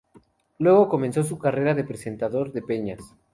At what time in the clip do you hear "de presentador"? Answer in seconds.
1.75-2.51